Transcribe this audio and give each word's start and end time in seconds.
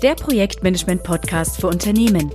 der 0.00 0.14
Projektmanagement-Podcast 0.14 1.60
für 1.60 1.66
Unternehmen. 1.66 2.30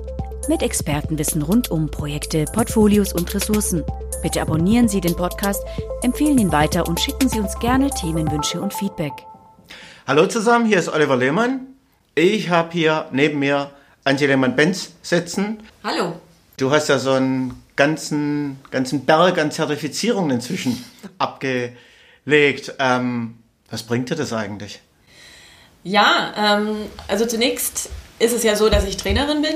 Mit 0.50 0.62
Expertenwissen 0.62 1.42
rund 1.42 1.72
um 1.72 1.90
Projekte, 1.90 2.44
Portfolios 2.46 3.14
und 3.14 3.34
Ressourcen. 3.34 3.84
Bitte 4.22 4.42
abonnieren 4.42 4.90
Sie 4.90 5.00
den 5.00 5.16
Podcast, 5.16 5.64
empfehlen 6.02 6.38
ihn 6.38 6.52
weiter 6.52 6.88
und 6.88 7.00
schicken 7.00 7.30
Sie 7.30 7.40
uns 7.40 7.58
gerne 7.60 7.90
Themenwünsche 7.90 8.60
und 8.60 8.74
Feedback. 8.74 9.14
Hallo 10.06 10.28
zusammen, 10.28 10.66
hier 10.66 10.80
ist 10.80 10.90
Oliver 10.90 11.16
Lehmann. 11.16 11.68
Ich 12.16 12.50
habe 12.50 12.74
hier 12.74 13.08
neben 13.12 13.40
mir 13.40 13.72
Antje 14.04 14.28
Lehmann-Benz 14.28 14.92
sitzen. 15.02 15.64
Hallo. 15.86 16.20
Du 16.58 16.70
hast 16.72 16.90
ja 16.90 17.00
so 17.00 17.12
einen 17.12 17.64
ganzen, 17.78 18.60
ganzen 18.72 19.06
Berg 19.06 19.38
an 19.38 19.52
Zertifizierungen 19.52 20.32
inzwischen 20.32 20.84
abgelegt. 21.18 22.74
Ähm, 22.80 23.36
was 23.70 23.84
bringt 23.84 24.10
dir 24.10 24.16
das 24.16 24.34
eigentlich? 24.34 24.82
Ja, 25.84 26.34
ähm, 26.38 26.78
also 27.08 27.26
zunächst 27.26 27.90
ist 28.20 28.34
es 28.34 28.44
ja 28.44 28.56
so, 28.56 28.70
dass 28.70 28.86
ich 28.86 28.98
Trainerin 28.98 29.42
bin 29.42 29.56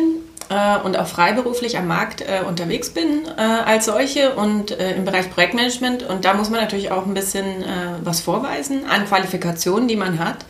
äh, 0.50 0.80
und 0.80 0.98
auch 0.98 1.08
freiberuflich 1.08 1.78
am 1.78 1.88
Markt 1.88 2.22
äh, 2.22 2.42
unterwegs 2.46 2.90
bin 2.90 3.26
äh, 3.38 3.42
als 3.42 3.86
solche 3.86 4.36
und 4.36 4.72
äh, 4.72 4.96
im 4.96 5.06
Bereich 5.06 5.30
Projektmanagement. 5.32 6.04
Und 6.04 6.26
da 6.26 6.34
muss 6.34 6.50
man 6.50 6.60
natürlich 6.60 6.92
auch 6.92 7.06
ein 7.06 7.14
bisschen 7.14 7.46
äh, 7.64 7.66
was 8.04 8.20
vorweisen 8.20 8.86
an 8.86 9.06
Qualifikationen, 9.06 9.88
die 9.88 9.96
man 9.96 10.20
hat. 10.20 10.46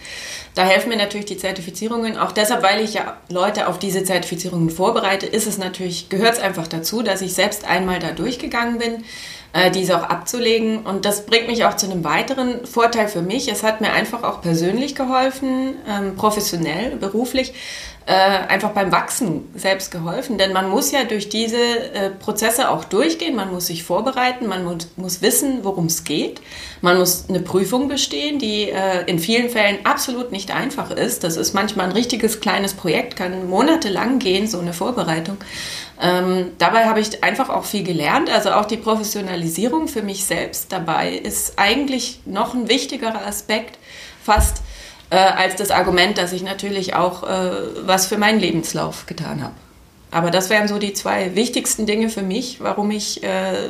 Da 0.56 0.64
helfen 0.64 0.90
mir 0.90 0.98
natürlich 0.98 1.28
die 1.28 1.38
Zertifizierungen. 1.38 2.18
Auch 2.18 2.32
deshalb, 2.32 2.64
weil 2.64 2.84
ich 2.84 2.96
ja 2.96 3.18
Leute 3.30 3.68
auf 3.68 3.78
diese 3.78 4.04
Zertifizierungen 4.04 4.72
vorbereite, 4.72 5.28
ist 5.28 5.46
es 5.46 5.60
natürlich, 5.60 6.10
gehört 6.10 6.34
es 6.34 6.40
einfach 6.40 6.68
dazu, 6.68 7.04
dass 7.04 7.22
ich 7.22 7.36
selbst 7.36 7.66
einmal 7.66 8.00
da 8.00 8.12
durchgegangen 8.12 8.80
bin 8.80 9.04
äh, 9.54 9.72
diese 9.72 9.98
auch 9.98 10.10
abzulegen. 10.10 10.80
Und 10.80 11.06
das 11.06 11.26
bringt 11.26 11.48
mich 11.48 11.66
auch 11.66 11.76
zu 11.76 11.90
einem 11.90 12.04
weiteren 12.04 12.66
Vorteil 12.66 13.08
für 13.08 13.22
mich. 13.22 13.52
Es 13.52 13.64
hat 13.64 13.82
mir 13.82 13.92
einfach 13.92 14.24
auch 14.24 14.42
persönlich 14.42 14.96
geholfen, 14.96 15.76
ähm, 15.88 16.16
professionell, 16.16 16.96
beruflich, 16.98 17.54
äh, 18.08 18.14
einfach 18.14 18.70
beim 18.70 18.92
Wachsen 18.94 19.50
selbst 19.54 19.92
geholfen. 19.92 20.38
Denn 20.38 20.54
man 20.54 20.70
muss 20.70 20.92
ja 20.92 21.04
durch 21.04 21.28
diese 21.28 21.58
äh, 21.58 22.10
Prozesse 22.10 22.70
auch 22.70 22.86
durchgehen, 22.86 23.36
man 23.36 23.52
muss 23.52 23.68
sich 23.68 23.84
vorbereiten, 23.84 24.48
man 24.48 24.64
muss, 24.64 24.88
muss 24.96 25.22
wissen, 25.22 25.60
worum 25.64 25.88
es 25.88 26.06
geht. 26.06 26.42
Man 26.82 26.98
muss 26.98 27.26
eine 27.28 27.42
Prüfung 27.42 27.90
bestehen, 27.90 28.40
die 28.40 28.70
äh, 28.70 29.04
in 29.08 29.20
vielen 29.20 29.50
Fällen 29.50 29.86
absolut 29.86 30.32
nicht 30.32 30.56
einfach 30.56 30.90
ist. 30.90 31.26
Das 31.26 31.36
ist 31.36 31.54
manchmal 31.54 31.88
ein 31.88 31.92
richtiges 31.92 32.40
kleines 32.40 32.74
Projekt, 32.74 33.18
kann 33.18 33.50
monatelang 33.50 34.20
gehen, 34.20 34.48
so 34.48 34.60
eine 34.60 34.72
Vorbereitung. 34.72 35.38
Ähm, 36.02 36.52
dabei 36.60 36.86
habe 36.86 37.02
ich 37.02 37.26
einfach 37.26 37.50
auch 37.50 37.66
viel 37.66 37.84
gelernt. 37.84 38.30
Also 38.30 38.52
auch 38.52 38.66
die 38.66 38.78
Professionalisierung 38.78 39.90
für 39.90 40.02
mich 40.02 40.24
selbst 40.24 40.72
dabei 40.72 41.12
ist 41.12 41.60
eigentlich 41.60 42.22
noch 42.26 42.54
ein 42.54 42.70
wichtigerer 42.70 43.26
Aspekt 43.28 43.78
fast 44.24 44.62
äh, 45.10 45.16
als 45.16 45.56
das 45.56 45.72
Argument, 45.72 46.18
dass 46.18 46.34
ich 46.34 46.44
natürlich 46.44 46.96
auch 46.96 47.24
äh, 47.24 47.52
was 47.86 48.08
für 48.08 48.18
meinen 48.18 48.40
Lebenslauf 48.40 49.06
getan 49.06 49.42
habe. 49.42 49.54
Aber 50.10 50.32
das 50.32 50.50
wären 50.50 50.68
so 50.68 50.80
die 50.80 50.94
zwei 50.94 51.36
wichtigsten 51.36 51.86
Dinge 51.86 52.10
für 52.10 52.22
mich, 52.22 52.62
warum 52.62 52.92
ich, 52.92 53.24
äh, 53.24 53.70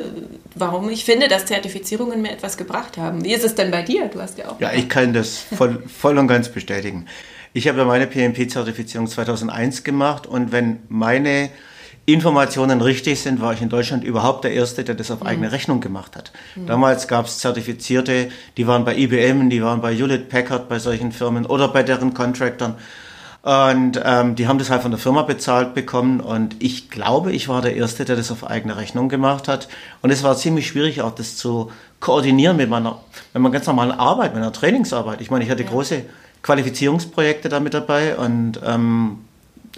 warum 0.54 0.88
ich 0.88 1.04
finde, 1.04 1.26
dass 1.26 1.46
Zertifizierungen 1.46 2.22
mir 2.22 2.30
etwas 2.30 2.56
gebracht 2.56 2.96
haben. 2.96 3.24
Wie 3.24 3.32
ist 3.32 3.44
es 3.44 3.56
denn 3.56 3.72
bei 3.72 3.82
dir? 3.82 4.06
Du 4.06 4.20
hast 4.20 4.38
ja 4.38 4.48
auch. 4.48 4.60
Ja, 4.60 4.72
ich 4.72 4.88
kann 4.88 5.12
das 5.12 5.38
voll, 5.38 5.82
voll 5.88 6.16
und 6.16 6.28
ganz 6.28 6.48
bestätigen. 6.48 7.06
Ich 7.54 7.66
habe 7.66 7.84
meine 7.84 8.06
PMP-Zertifizierung 8.06 9.08
2001 9.08 9.82
gemacht 9.82 10.26
und 10.26 10.52
wenn 10.52 10.80
meine 10.88 11.50
Informationen 12.08 12.80
richtig 12.80 13.20
sind, 13.20 13.42
war 13.42 13.52
ich 13.52 13.60
in 13.60 13.68
Deutschland 13.68 14.02
überhaupt 14.02 14.42
der 14.42 14.54
Erste, 14.54 14.82
der 14.82 14.94
das 14.94 15.10
auf 15.10 15.20
mhm. 15.20 15.26
eigene 15.26 15.52
Rechnung 15.52 15.82
gemacht 15.82 16.16
hat. 16.16 16.32
Mhm. 16.56 16.66
Damals 16.66 17.06
gab 17.06 17.26
es 17.26 17.36
Zertifizierte, 17.36 18.30
die 18.56 18.66
waren 18.66 18.86
bei 18.86 18.96
IBM, 18.96 19.50
die 19.50 19.62
waren 19.62 19.82
bei 19.82 19.94
Hewlett 19.94 20.30
Packard, 20.30 20.70
bei 20.70 20.78
solchen 20.78 21.12
Firmen 21.12 21.44
oder 21.44 21.68
bei 21.68 21.82
deren 21.82 22.14
Contractern. 22.14 22.76
Und 23.42 24.00
ähm, 24.02 24.36
die 24.36 24.48
haben 24.48 24.58
das 24.58 24.70
halt 24.70 24.80
von 24.80 24.90
der 24.90 24.98
Firma 24.98 25.20
bezahlt 25.20 25.74
bekommen. 25.74 26.20
Und 26.20 26.56
ich 26.60 26.88
glaube, 26.88 27.32
ich 27.32 27.46
war 27.46 27.60
der 27.60 27.76
Erste, 27.76 28.06
der 28.06 28.16
das 28.16 28.30
auf 28.30 28.42
eigene 28.42 28.78
Rechnung 28.78 29.10
gemacht 29.10 29.46
hat. 29.46 29.68
Und 30.00 30.08
es 30.08 30.22
war 30.22 30.34
ziemlich 30.34 30.66
schwierig, 30.66 31.02
auch 31.02 31.14
das 31.14 31.36
zu 31.36 31.70
koordinieren 32.00 32.56
mit 32.56 32.70
meiner, 32.70 33.02
mit 33.34 33.42
meiner 33.42 33.52
ganz 33.52 33.66
normalen 33.66 33.92
Arbeit, 33.92 34.32
mit 34.32 34.40
meiner 34.40 34.52
Trainingsarbeit. 34.54 35.20
Ich 35.20 35.30
meine, 35.30 35.44
ich 35.44 35.50
hatte 35.50 35.62
ja. 35.62 35.68
große 35.68 36.06
Qualifizierungsprojekte 36.40 37.50
da 37.50 37.60
mit 37.60 37.74
dabei 37.74 38.16
und 38.16 38.60
ähm, 38.64 39.18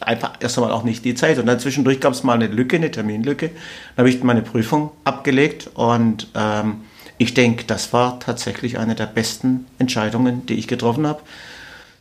einfach 0.00 0.32
erst 0.40 0.58
einmal 0.58 0.72
auch 0.72 0.84
nicht 0.84 1.04
die 1.04 1.14
Zeit. 1.14 1.38
Und 1.38 1.46
dann 1.46 1.58
zwischendurch 1.58 2.00
gab 2.00 2.12
es 2.12 2.22
mal 2.22 2.34
eine 2.34 2.46
Lücke, 2.46 2.76
eine 2.76 2.90
Terminlücke. 2.90 3.48
Dann 3.48 3.98
habe 3.98 4.10
ich 4.10 4.22
meine 4.22 4.42
Prüfung 4.42 4.92
abgelegt 5.04 5.70
und 5.74 6.28
ähm, 6.34 6.82
ich 7.18 7.34
denke, 7.34 7.64
das 7.64 7.92
war 7.92 8.18
tatsächlich 8.18 8.78
eine 8.78 8.94
der 8.94 9.06
besten 9.06 9.66
Entscheidungen, 9.78 10.46
die 10.46 10.54
ich 10.54 10.68
getroffen 10.68 11.06
habe. 11.06 11.20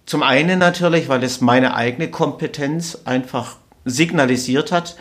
Zum 0.06 0.24
einen 0.24 0.60
natürlich, 0.60 1.10
weil 1.10 1.24
es 1.24 1.42
meine 1.42 1.76
eigene 1.76 2.10
Kompetenz 2.10 3.00
einfach 3.06 3.58
signalisiert 3.86 4.72
hat. 4.72 4.96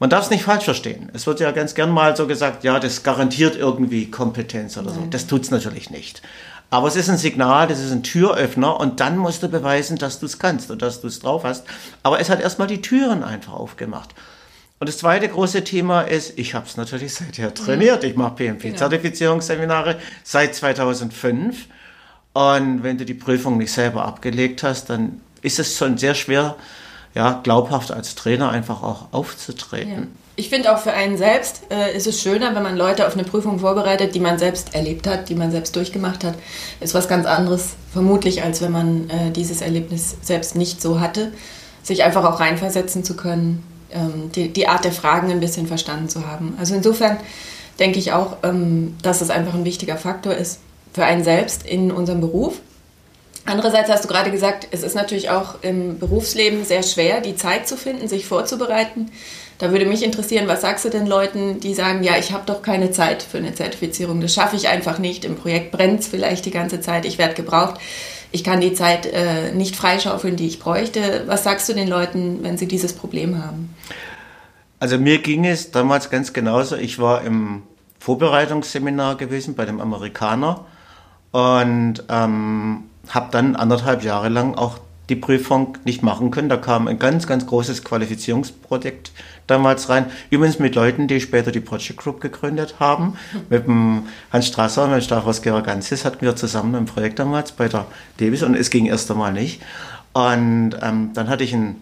Man 0.00 0.10
darf 0.10 0.24
es 0.24 0.30
nicht 0.30 0.44
falsch 0.44 0.64
verstehen. 0.64 1.10
Es 1.12 1.26
wird 1.26 1.40
ja 1.40 1.50
ganz 1.52 1.74
gern 1.74 1.90
mal 1.90 2.16
so 2.16 2.26
gesagt, 2.26 2.64
ja, 2.64 2.80
das 2.80 3.02
garantiert 3.02 3.54
irgendwie 3.54 4.10
Kompetenz 4.10 4.76
oder 4.76 4.90
so. 4.90 5.06
Das 5.08 5.26
tut 5.26 5.42
es 5.42 5.50
natürlich 5.50 5.90
nicht. 5.90 6.20
Aber 6.70 6.86
es 6.86 6.94
ist 6.94 7.10
ein 7.10 7.18
Signal, 7.18 7.66
das 7.66 7.80
ist 7.80 7.90
ein 7.90 8.04
Türöffner 8.04 8.78
und 8.78 9.00
dann 9.00 9.18
musst 9.18 9.42
du 9.42 9.48
beweisen, 9.48 9.98
dass 9.98 10.20
du 10.20 10.26
es 10.26 10.38
kannst 10.38 10.70
und 10.70 10.82
dass 10.82 11.00
du 11.00 11.08
es 11.08 11.18
drauf 11.18 11.42
hast. 11.42 11.64
Aber 12.04 12.20
es 12.20 12.30
hat 12.30 12.40
erstmal 12.40 12.68
die 12.68 12.80
Türen 12.80 13.24
einfach 13.24 13.52
aufgemacht. 13.52 14.14
Und 14.78 14.88
das 14.88 14.96
zweite 14.96 15.28
große 15.28 15.62
Thema 15.64 16.02
ist, 16.02 16.38
ich 16.38 16.54
habe 16.54 16.66
es 16.66 16.76
natürlich 16.76 17.12
seither 17.14 17.52
trainiert. 17.52 18.02
Ich 18.04 18.16
mache 18.16 18.36
PMP-Zertifizierungsseminare 18.36 19.98
seit 20.22 20.54
2005. 20.54 21.66
Und 22.32 22.82
wenn 22.82 22.96
du 22.96 23.04
die 23.04 23.14
Prüfung 23.14 23.58
nicht 23.58 23.72
selber 23.72 24.06
abgelegt 24.06 24.62
hast, 24.62 24.88
dann 24.88 25.20
ist 25.42 25.58
es 25.58 25.76
schon 25.76 25.98
sehr 25.98 26.14
schwer, 26.14 26.56
ja, 27.14 27.40
glaubhaft 27.42 27.90
als 27.90 28.14
Trainer 28.14 28.50
einfach 28.50 28.82
auch 28.82 29.08
aufzutreten. 29.12 29.92
Ja. 29.92 30.02
Ich 30.36 30.48
finde 30.48 30.74
auch 30.74 30.78
für 30.78 30.92
einen 30.92 31.18
selbst 31.18 31.64
äh, 31.70 31.94
ist 31.94 32.06
es 32.06 32.22
schöner, 32.22 32.54
wenn 32.54 32.62
man 32.62 32.76
Leute 32.76 33.06
auf 33.06 33.14
eine 33.14 33.24
Prüfung 33.24 33.58
vorbereitet, 33.58 34.14
die 34.14 34.20
man 34.20 34.38
selbst 34.38 34.74
erlebt 34.74 35.06
hat, 35.06 35.28
die 35.28 35.34
man 35.34 35.50
selbst 35.50 35.76
durchgemacht 35.76 36.24
hat. 36.24 36.34
Ist 36.80 36.94
was 36.94 37.08
ganz 37.08 37.26
anderes, 37.26 37.74
vermutlich, 37.92 38.42
als 38.42 38.62
wenn 38.62 38.72
man 38.72 39.10
äh, 39.10 39.30
dieses 39.32 39.60
Erlebnis 39.60 40.16
selbst 40.22 40.56
nicht 40.56 40.80
so 40.80 41.00
hatte. 41.00 41.32
Sich 41.82 42.04
einfach 42.04 42.24
auch 42.24 42.40
reinversetzen 42.40 43.04
zu 43.04 43.16
können, 43.16 43.62
ähm, 43.92 44.30
die, 44.34 44.50
die, 44.50 44.68
Art 44.68 44.84
der 44.84 44.92
Fragen 44.92 45.30
ein 45.30 45.40
bisschen 45.40 45.66
verstanden 45.66 46.08
zu 46.08 46.26
haben. 46.26 46.54
Also 46.58 46.74
insofern 46.74 47.18
denke 47.78 47.98
ich 47.98 48.12
auch, 48.12 48.38
ähm, 48.42 48.96
dass 49.02 49.20
es 49.20 49.30
einfach 49.30 49.54
ein 49.54 49.64
wichtiger 49.64 49.96
Faktor 49.96 50.34
ist 50.34 50.60
für 50.92 51.04
einen 51.04 51.24
selbst 51.24 51.66
in 51.66 51.90
unserem 51.90 52.20
Beruf. 52.20 52.60
Andererseits 53.50 53.90
hast 53.90 54.04
du 54.04 54.08
gerade 54.08 54.30
gesagt, 54.30 54.68
es 54.70 54.84
ist 54.84 54.94
natürlich 54.94 55.28
auch 55.28 55.56
im 55.62 55.98
Berufsleben 55.98 56.64
sehr 56.64 56.84
schwer, 56.84 57.20
die 57.20 57.34
Zeit 57.34 57.66
zu 57.66 57.76
finden, 57.76 58.06
sich 58.06 58.24
vorzubereiten. 58.24 59.10
Da 59.58 59.72
würde 59.72 59.86
mich 59.86 60.04
interessieren, 60.04 60.46
was 60.46 60.60
sagst 60.60 60.84
du 60.84 60.88
denn 60.88 61.04
Leuten, 61.04 61.58
die 61.58 61.74
sagen, 61.74 62.04
ja, 62.04 62.16
ich 62.16 62.30
habe 62.30 62.44
doch 62.46 62.62
keine 62.62 62.92
Zeit 62.92 63.24
für 63.24 63.38
eine 63.38 63.52
Zertifizierung, 63.52 64.20
das 64.20 64.32
schaffe 64.32 64.54
ich 64.54 64.68
einfach 64.68 65.00
nicht, 65.00 65.24
im 65.24 65.34
Projekt 65.34 65.72
brennt 65.72 65.98
es 65.98 66.06
vielleicht 66.06 66.46
die 66.46 66.52
ganze 66.52 66.80
Zeit, 66.80 67.04
ich 67.04 67.18
werde 67.18 67.34
gebraucht, 67.34 67.80
ich 68.30 68.44
kann 68.44 68.60
die 68.60 68.72
Zeit 68.72 69.06
äh, 69.06 69.50
nicht 69.50 69.74
freischaufeln, 69.74 70.36
die 70.36 70.46
ich 70.46 70.60
bräuchte. 70.60 71.24
Was 71.26 71.42
sagst 71.42 71.68
du 71.68 71.72
den 71.72 71.88
Leuten, 71.88 72.44
wenn 72.44 72.56
sie 72.56 72.68
dieses 72.68 72.92
Problem 72.92 73.42
haben? 73.42 73.74
Also 74.78 74.96
mir 74.96 75.18
ging 75.18 75.44
es 75.44 75.72
damals 75.72 76.08
ganz 76.08 76.32
genauso. 76.32 76.76
Ich 76.76 77.00
war 77.00 77.22
im 77.22 77.64
Vorbereitungsseminar 77.98 79.16
gewesen 79.16 79.56
bei 79.56 79.64
dem 79.64 79.80
Amerikaner 79.80 80.66
und 81.32 82.04
ähm, 82.08 82.84
habe 83.10 83.28
dann 83.30 83.56
anderthalb 83.56 84.02
Jahre 84.02 84.28
lang 84.28 84.54
auch 84.54 84.78
die 85.10 85.16
Prüfung 85.16 85.76
nicht 85.84 86.02
machen 86.02 86.30
können. 86.30 86.48
Da 86.48 86.56
kam 86.56 86.86
ein 86.86 86.98
ganz, 86.98 87.26
ganz 87.26 87.46
großes 87.46 87.84
Qualifizierungsprojekt 87.84 89.10
damals 89.48 89.88
rein. 89.88 90.06
Übrigens 90.30 90.60
mit 90.60 90.76
Leuten, 90.76 91.08
die 91.08 91.20
später 91.20 91.50
die 91.50 91.60
Project 91.60 91.98
Group 91.98 92.20
gegründet 92.20 92.76
haben. 92.78 93.16
Mit 93.50 93.66
dem 93.66 94.04
Hans 94.32 94.46
Strasser 94.46 94.84
und 94.84 94.92
mit 94.92 95.02
Stavros 95.02 95.42
Geraganzis 95.42 96.04
hatten 96.04 96.24
wir 96.24 96.36
zusammen 96.36 96.74
ein 96.76 96.86
Projekt 96.86 97.18
damals 97.18 97.52
bei 97.52 97.68
der 97.68 97.86
Davis 98.18 98.44
und 98.44 98.54
es 98.54 98.70
ging 98.70 98.86
erst 98.86 99.10
einmal 99.10 99.32
nicht. 99.32 99.60
Und 100.12 100.76
ähm, 100.80 101.10
dann 101.12 101.28
hatte 101.28 101.44
ich 101.44 101.52
ein 101.52 101.76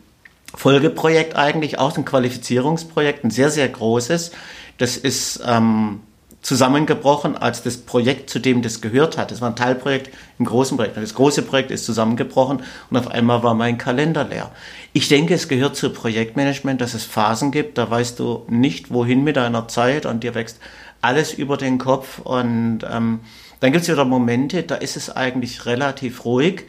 Folgeprojekt 0.55 1.37
eigentlich, 1.37 1.79
auch 1.79 1.97
ein 1.97 2.07
Qualifizierungsprojekt, 2.07 3.25
ein 3.25 3.31
sehr, 3.31 3.51
sehr 3.51 3.69
großes. 3.69 4.33
Das 4.79 4.97
ist 4.97 5.43
ähm, 5.47 6.01
zusammengebrochen, 6.43 7.37
als 7.37 7.63
das 7.63 7.79
Projekt, 7.79 8.31
zu 8.31 8.39
dem 8.39 8.63
das 8.63 8.81
gehört 8.81 9.19
hat. 9.19 9.31
Das 9.31 9.41
war 9.41 9.49
ein 9.49 9.57
Teilprojekt 9.57 10.11
im 10.39 10.47
großen 10.47 10.77
Projekt. 10.77 10.97
Das 10.97 11.15
große 11.15 11.43
Projekt 11.43 11.71
ist 11.71 11.85
zusammengebrochen 11.85 12.63
und 12.91 12.97
auf 12.97 13.09
einmal 13.09 13.43
war 13.43 13.55
mein 13.55 13.77
Kalender 13.77 14.25
leer. 14.25 14.51
Ich 14.93 15.09
denke, 15.09 15.35
es 15.35 15.49
gehört 15.49 15.77
zu 15.77 15.91
Projektmanagement, 15.91 16.81
dass 16.81 16.95
es 16.95 17.05
Phasen 17.05 17.51
gibt, 17.51 17.77
da 17.77 17.91
weißt 17.91 18.19
du 18.19 18.45
nicht, 18.49 18.91
wohin 18.93 19.25
mit 19.25 19.37
deiner 19.37 19.69
Zeit 19.69 20.07
und 20.07 20.23
dir 20.23 20.35
wächst 20.35 20.59
alles 21.01 21.33
über 21.33 21.57
den 21.57 21.79
Kopf 21.79 22.19
und 22.21 22.81
ähm, 22.91 23.21
dann 23.61 23.73
gibt 23.73 23.83
es 23.83 23.91
wieder 23.91 24.05
Momente, 24.05 24.63
da 24.63 24.77
ist 24.77 24.97
es 24.97 25.15
eigentlich 25.15 25.67
relativ 25.67 26.25
ruhig 26.25 26.67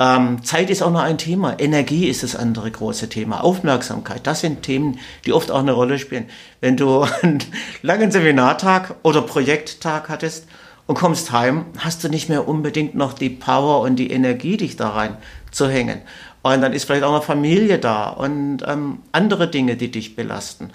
ähm, 0.00 0.42
Zeit 0.42 0.70
ist 0.70 0.82
auch 0.82 0.90
noch 0.90 1.02
ein 1.02 1.18
Thema. 1.18 1.58
Energie 1.58 2.08
ist 2.08 2.22
das 2.22 2.34
andere 2.34 2.70
große 2.70 3.08
Thema. 3.08 3.44
Aufmerksamkeit, 3.44 4.26
das 4.26 4.40
sind 4.40 4.62
Themen, 4.62 4.98
die 5.24 5.32
oft 5.32 5.50
auch 5.50 5.60
eine 5.60 5.72
Rolle 5.72 5.98
spielen. 5.98 6.26
Wenn 6.60 6.76
du 6.76 7.02
einen 7.22 7.42
langen 7.82 8.10
Seminartag 8.10 8.96
oder 9.02 9.22
Projekttag 9.22 10.08
hattest 10.08 10.46
und 10.86 10.96
kommst 10.96 11.30
heim, 11.32 11.66
hast 11.78 12.02
du 12.02 12.08
nicht 12.08 12.28
mehr 12.28 12.48
unbedingt 12.48 12.94
noch 12.94 13.12
die 13.12 13.30
Power 13.30 13.80
und 13.80 13.96
die 13.96 14.10
Energie, 14.10 14.56
dich 14.56 14.76
da 14.76 14.90
rein 14.90 15.16
zu 15.50 15.68
hängen. 15.68 16.00
Und 16.42 16.60
dann 16.60 16.72
ist 16.72 16.84
vielleicht 16.84 17.04
auch 17.04 17.12
eine 17.12 17.22
Familie 17.22 17.78
da 17.78 18.08
und 18.08 18.58
ähm, 18.66 18.98
andere 19.12 19.48
Dinge, 19.48 19.76
die 19.76 19.90
dich 19.90 20.16
belasten. 20.16 20.70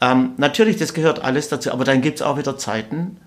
Ähm, 0.00 0.32
natürlich, 0.36 0.78
das 0.78 0.94
gehört 0.94 1.22
alles 1.22 1.48
dazu, 1.48 1.70
aber 1.70 1.84
dann 1.84 2.00
gibt 2.00 2.20
es 2.20 2.22
auch 2.22 2.38
wieder 2.38 2.56
Zeiten, 2.56 3.18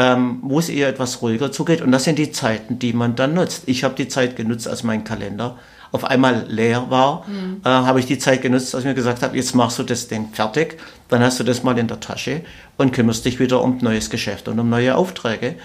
ähm, 0.00 0.38
wo 0.40 0.58
es 0.58 0.70
eher 0.70 0.88
etwas 0.88 1.20
ruhiger 1.20 1.52
zugeht. 1.52 1.82
Und 1.82 1.92
das 1.92 2.04
sind 2.04 2.18
die 2.18 2.32
Zeiten, 2.32 2.78
die 2.78 2.94
man 2.94 3.16
dann 3.16 3.34
nutzt. 3.34 3.64
Ich 3.66 3.84
habe 3.84 3.94
die 3.94 4.08
Zeit 4.08 4.34
genutzt, 4.34 4.66
als 4.66 4.82
mein 4.82 5.04
Kalender 5.04 5.58
auf 5.92 6.04
einmal 6.04 6.46
leer 6.48 6.86
war, 6.88 7.26
mhm. 7.26 7.60
äh, 7.64 7.68
habe 7.68 8.00
ich 8.00 8.06
die 8.06 8.18
Zeit 8.18 8.40
genutzt, 8.40 8.74
als 8.74 8.84
ich 8.84 8.88
mir 8.88 8.94
gesagt 8.94 9.22
habe, 9.22 9.36
jetzt 9.36 9.54
machst 9.54 9.78
du 9.78 9.82
das 9.82 10.08
Ding 10.08 10.30
fertig, 10.32 10.78
dann 11.08 11.20
hast 11.20 11.38
du 11.38 11.44
das 11.44 11.62
mal 11.64 11.76
in 11.76 11.86
der 11.86 12.00
Tasche 12.00 12.42
und 12.78 12.92
kümmerst 12.92 13.26
dich 13.26 13.40
wieder 13.40 13.60
um 13.62 13.76
neues 13.82 14.08
Geschäft 14.08 14.48
und 14.48 14.58
um 14.58 14.70
neue 14.70 14.96
Aufträge. 14.96 15.56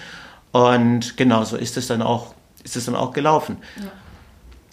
Und 0.52 1.16
genauso 1.16 1.56
ist 1.56 1.78
es 1.78 1.86
dann 1.86 2.02
auch, 2.02 2.34
ist 2.62 2.76
es 2.76 2.84
dann 2.84 2.96
auch 2.96 3.12
gelaufen. 3.12 3.56
Ja. 3.76 3.84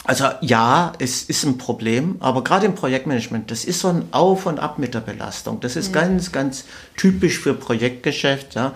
Also 0.05 0.25
ja, 0.41 0.91
es 0.99 1.23
ist 1.23 1.45
ein 1.45 1.57
Problem, 1.57 2.17
aber 2.19 2.43
gerade 2.43 2.65
im 2.65 2.75
Projektmanagement, 2.75 3.49
das 3.49 3.63
ist 3.63 3.79
so 3.79 3.87
ein 3.87 4.07
Auf 4.11 4.45
und 4.45 4.59
Ab 4.59 4.77
mit 4.77 4.93
der 4.93 4.99
Belastung. 4.99 5.61
Das 5.61 5.77
ist 5.77 5.89
mhm. 5.89 5.93
ganz, 5.93 6.31
ganz 6.33 6.65
typisch 6.97 7.39
für 7.39 7.53
Projektgeschäft. 7.53 8.55
Ja. 8.55 8.73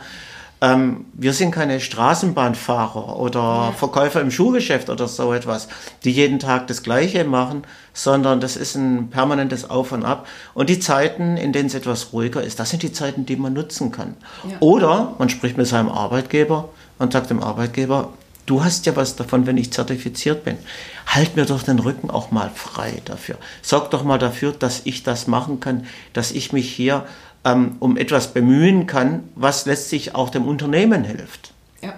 Ähm, 0.59 1.05
wir 1.13 1.33
sind 1.33 1.51
keine 1.51 1.79
Straßenbahnfahrer 1.79 3.17
oder 3.19 3.39
ja. 3.39 3.71
Verkäufer 3.73 4.21
im 4.21 4.31
Schuhgeschäft 4.31 4.89
oder 4.89 5.07
so 5.07 5.33
etwas, 5.33 5.67
die 6.03 6.11
jeden 6.11 6.39
Tag 6.39 6.67
das 6.67 6.81
Gleiche 6.81 7.23
machen, 7.25 7.63
sondern 7.93 8.41
das 8.41 8.55
ist 8.55 8.75
ein 8.75 9.09
permanentes 9.09 9.69
Auf 9.69 9.91
und 9.91 10.03
Ab. 10.03 10.27
Und 10.55 10.69
die 10.69 10.79
Zeiten, 10.79 11.37
in 11.37 11.53
denen 11.53 11.67
es 11.67 11.75
etwas 11.75 12.11
ruhiger 12.11 12.41
ist, 12.41 12.59
das 12.59 12.71
sind 12.71 12.81
die 12.81 12.91
Zeiten, 12.91 13.25
die 13.25 13.35
man 13.35 13.53
nutzen 13.53 13.91
kann. 13.91 14.15
Ja. 14.49 14.57
Oder 14.59 15.13
man 15.19 15.29
spricht 15.29 15.57
mit 15.57 15.67
seinem 15.67 15.89
Arbeitgeber 15.89 16.69
und 16.97 17.13
sagt 17.13 17.29
dem 17.29 17.43
Arbeitgeber, 17.43 18.13
du 18.47 18.63
hast 18.63 18.87
ja 18.87 18.95
was 18.95 19.15
davon, 19.15 19.45
wenn 19.45 19.57
ich 19.57 19.71
zertifiziert 19.71 20.43
bin. 20.43 20.57
Halt 21.05 21.35
mir 21.35 21.45
doch 21.45 21.61
den 21.61 21.77
Rücken 21.77 22.09
auch 22.09 22.31
mal 22.31 22.49
frei 22.53 23.01
dafür. 23.05 23.37
Sorg 23.61 23.91
doch 23.91 24.03
mal 24.03 24.17
dafür, 24.17 24.53
dass 24.53 24.81
ich 24.85 25.03
das 25.03 25.27
machen 25.27 25.59
kann, 25.59 25.85
dass 26.13 26.31
ich 26.31 26.51
mich 26.51 26.73
hier 26.73 27.05
ähm, 27.47 27.75
um 27.79 27.97
etwas 27.97 28.33
bemühen 28.33 28.87
kann, 28.87 29.29
was 29.35 29.65
letztlich 29.65 30.15
auch 30.15 30.29
dem 30.29 30.47
Unternehmen 30.47 31.03
hilft. 31.03 31.53
Ja, 31.81 31.93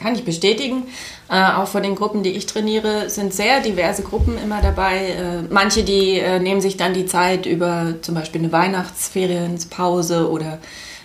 kann 0.00 0.14
ich 0.14 0.24
bestätigen. 0.24 0.84
Äh, 1.30 1.52
auch 1.52 1.68
von 1.68 1.82
den 1.82 1.94
Gruppen, 1.94 2.22
die 2.22 2.30
ich 2.30 2.46
trainiere, 2.46 3.08
sind 3.10 3.32
sehr 3.32 3.60
diverse 3.60 4.02
Gruppen 4.02 4.36
immer 4.42 4.60
dabei. 4.60 5.08
Äh, 5.08 5.42
manche, 5.50 5.84
die 5.84 6.18
äh, 6.18 6.40
nehmen 6.40 6.60
sich 6.60 6.76
dann 6.76 6.94
die 6.94 7.06
Zeit 7.06 7.46
über 7.46 7.94
zum 8.02 8.14
Beispiel 8.14 8.40
eine 8.40 8.52
Weihnachtsferienpause 8.52 10.30
oder 10.30 10.58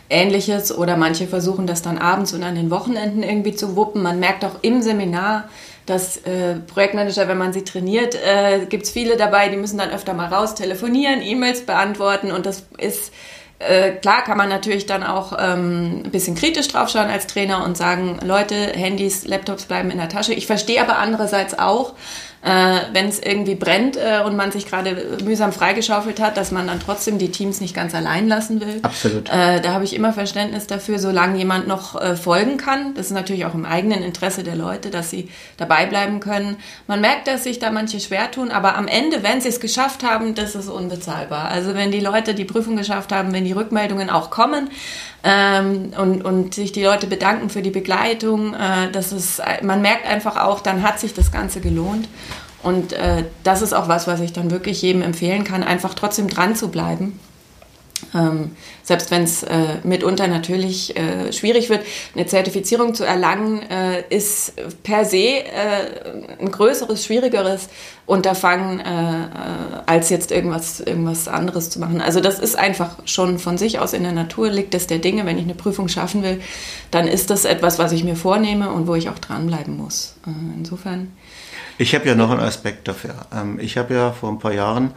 ähnliches 0.10 0.76
oder 0.76 0.98
manche 0.98 1.28
versuchen 1.28 1.66
das 1.66 1.82
dann 1.82 1.98
abends 1.98 2.34
und 2.34 2.44
an 2.44 2.56
den 2.56 2.70
Wochenenden 2.70 3.24
irgendwie 3.24 3.56
zu 3.56 3.76
wuppen. 3.76 4.02
Man 4.02 4.20
merkt 4.20 4.46
auch 4.46 4.56
im 4.62 4.82
Seminar, 4.82 5.50
dass 5.86 6.18
äh, 6.18 6.56
Projektmanager, 6.56 7.28
wenn 7.28 7.38
man 7.38 7.52
sie 7.52 7.64
trainiert, 7.64 8.16
äh, 8.16 8.66
gibt 8.68 8.84
es 8.84 8.92
viele 8.92 9.18
dabei, 9.18 9.50
die 9.50 9.58
müssen 9.58 9.78
dann 9.78 9.90
öfter 9.90 10.14
mal 10.14 10.28
raus 10.28 10.56
telefonieren, 10.56 11.22
E-Mails 11.22 11.66
beantworten 11.66 12.32
und 12.32 12.46
das 12.46 12.66
ist 12.78 13.12
äh, 13.68 13.92
klar 13.92 14.24
kann 14.24 14.38
man 14.38 14.50
natürlich 14.50 14.86
dann 14.86 15.04
auch 15.04 15.34
ähm, 15.40 16.04
ein 16.06 16.12
bisschen 16.12 16.36
kritisch 16.36 16.68
draufschauen 16.68 17.10
als 17.10 17.28
Trainer 17.28 17.64
und 17.64 17.78
sagen, 17.78 18.20
Leute, 18.24 18.56
Handys, 18.56 19.26
Laptops 19.26 19.66
bleiben 19.66 19.92
in 19.92 19.98
der 19.98 20.10
Tasche. 20.10 20.34
Ich 20.34 20.48
verstehe 20.48 20.82
aber 20.82 20.98
andererseits 20.98 21.58
auch, 21.58 21.94
äh, 22.44 22.80
wenn 22.92 23.08
es 23.08 23.20
irgendwie 23.20 23.56
brennt 23.56 23.96
äh, 23.96 24.22
und 24.26 24.36
man 24.36 24.52
sich 24.52 24.68
gerade 24.68 25.20
mühsam 25.24 25.54
freigeschaufelt 25.54 26.20
hat, 26.20 26.36
dass 26.36 26.52
man 26.52 26.68
dann 26.68 26.80
trotzdem 26.80 27.18
die 27.18 27.32
Teams 27.32 27.62
nicht 27.62 27.74
ganz 27.74 27.96
allein 27.96 28.28
lassen 28.28 28.60
will. 28.60 28.80
Absolut. 28.82 29.30
Äh, 29.30 29.62
da 29.62 29.74
habe 29.74 29.86
ich 29.86 29.96
immer 29.96 30.12
Verständnis 30.12 30.68
dafür, 30.68 31.00
solange 31.00 31.38
jemand 31.38 31.68
noch 31.68 32.00
äh, 32.00 32.18
folgen 32.18 32.58
kann. 32.58 32.96
Das 32.96 33.08
ist 33.08 33.12
natürlich 33.14 33.46
auch 33.46 33.54
im 33.54 33.66
eigenen 33.66 34.04
Interesse 34.04 34.44
der 34.44 34.58
Leute, 34.58 34.90
dass 34.90 35.10
sie 35.10 35.30
dabei 35.56 35.86
bleiben 35.86 36.20
können. 36.20 36.58
Man 36.88 37.00
merkt, 37.00 37.28
dass 37.28 37.46
sich 37.46 37.60
da 37.60 37.72
manche 37.72 38.02
schwer 38.02 38.30
tun, 38.30 38.52
aber 38.52 38.76
am 38.76 38.88
Ende, 38.88 39.24
wenn 39.24 39.40
sie 39.40 39.50
es 39.50 39.62
geschafft 39.62 40.04
haben, 40.04 40.36
das 40.36 40.56
ist 40.56 40.68
unbezahlbar. 40.68 41.48
Also 41.48 41.76
wenn 41.76 41.92
die 41.92 42.02
Leute 42.02 42.34
die 42.34 42.46
Prüfung 42.46 42.76
geschafft 42.76 43.14
haben, 43.14 43.32
wenn 43.32 43.46
die 43.46 43.54
Rückmeldungen 43.54 44.10
auch 44.10 44.30
kommen, 44.30 44.70
ähm, 45.24 45.94
und, 45.98 46.24
und 46.24 46.54
sich 46.54 46.74
die 46.74 46.84
Leute 46.84 47.08
bedanken 47.08 47.50
für 47.50 47.62
die 47.62 47.70
Begleitung. 47.70 48.54
Äh, 48.54 48.92
das 48.92 49.14
ist, 49.14 49.42
man 49.62 49.82
merkt 49.82 50.06
einfach 50.06 50.36
auch, 50.36 50.60
dann 50.60 50.84
hat 50.84 51.00
sich 51.00 51.14
das 51.14 51.32
Ganze 51.32 51.62
gelohnt. 51.62 52.10
Und 52.64 52.94
äh, 52.94 53.26
das 53.44 53.62
ist 53.62 53.74
auch 53.74 53.88
was, 53.88 54.08
was 54.08 54.22
ich 54.22 54.34
dann 54.34 54.50
wirklich 54.50 54.82
jedem 54.82 55.02
empfehlen 55.02 55.44
kann, 55.44 55.64
einfach 55.64 55.94
trotzdem 55.94 56.30
dran 56.30 56.56
zu 56.56 56.70
bleiben. 56.70 57.20
Ähm, 58.14 58.52
selbst 58.84 59.12
wenn 59.12 59.24
es 59.24 59.44
äh, 59.44 59.78
mitunter 59.84 60.28
natürlich 60.28 60.96
äh, 60.98 61.32
schwierig 61.32 61.70
wird, 61.70 61.82
eine 62.16 62.26
Zertifizierung 62.26 62.96
zu 62.96 63.06
erlangen, 63.06 63.62
äh, 63.70 64.04
ist 64.10 64.54
per 64.84 65.06
se 65.06 65.18
äh, 65.18 65.46
ein 66.40 66.52
größeres, 66.52 67.06
schwierigeres 67.06 67.70
Unterfangen, 68.06 68.80
äh, 68.80 68.84
äh, 68.84 69.28
als 69.86 70.10
jetzt 70.10 70.32
irgendwas, 70.32 70.82
irgendwas 70.82 71.28
anderes 71.28 71.70
zu 71.70 71.80
machen. 71.80 72.02
Also 72.02 72.20
das 72.20 72.40
ist 72.40 72.58
einfach 72.58 72.98
schon 73.06 73.40
von 73.40 73.58
sich 73.58 73.80
aus 73.80 73.94
in 73.94 74.04
der 74.04 74.12
Natur, 74.12 74.50
liegt 74.50 74.76
es 74.76 74.88
der 74.88 75.00
Dinge. 75.00 75.26
Wenn 75.26 75.38
ich 75.38 75.46
eine 75.46 75.56
Prüfung 75.56 75.88
schaffen 75.88 76.24
will, 76.24 76.42
dann 76.92 77.08
ist 77.08 77.30
das 77.30 77.46
etwas, 77.46 77.80
was 77.80 77.94
ich 77.94 78.04
mir 78.04 78.16
vornehme 78.16 78.72
und 78.72 78.88
wo 78.88 78.96
ich 78.96 79.10
auch 79.10 79.20
dranbleiben 79.20 79.78
muss. 79.78 80.16
insofern. 80.58 81.12
Ich 81.78 81.96
habe 81.96 82.08
ja 82.08 82.16
noch 82.16 82.30
einen 82.30 82.40
Aspekt 82.40 82.88
dafür. 82.88 83.16
Ähm, 83.34 83.60
ich 83.60 83.78
habe 83.78 83.94
ja 83.94 84.12
vor 84.12 84.30
ein 84.30 84.40
paar 84.40 84.54
Jahren 84.54 84.92